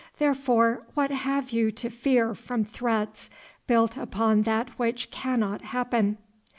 Therefore 0.17 0.83
what 0.95 1.11
have 1.11 1.51
you 1.51 1.69
to 1.73 1.91
fear 1.91 2.33
from 2.33 2.65
threats 2.65 3.29
built 3.67 3.97
upon 3.97 4.41
that 4.41 4.69
which 4.79 5.11
cannot 5.11 5.61
happen? 5.61 6.17